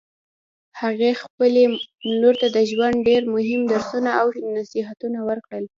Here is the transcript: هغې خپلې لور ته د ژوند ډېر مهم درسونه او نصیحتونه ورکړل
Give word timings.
هغې 0.81 1.11
خپلې 1.21 1.63
لور 2.21 2.35
ته 2.41 2.47
د 2.55 2.57
ژوند 2.69 2.97
ډېر 3.09 3.21
مهم 3.35 3.61
درسونه 3.71 4.09
او 4.21 4.27
نصیحتونه 4.57 5.19
ورکړل 5.29 5.65